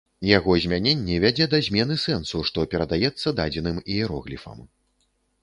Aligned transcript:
Яго 0.27 0.51
змяненне 0.63 1.17
вядзе 1.25 1.47
да 1.51 1.59
змены 1.67 1.97
сэнсу, 2.05 2.41
што 2.49 2.65
перадаецца 2.73 3.35
дадзеным 3.41 3.77
іерогліфам. 3.95 4.57